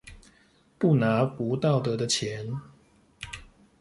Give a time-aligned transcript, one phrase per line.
[0.79, 2.59] 不拿不道德的錢